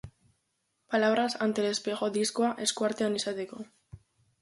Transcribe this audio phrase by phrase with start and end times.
[0.87, 3.65] Palabras ante el espejo diskoa esku artean izateko.